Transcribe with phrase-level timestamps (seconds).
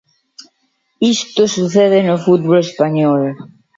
[1.15, 3.21] Isto sucede no fútbol español.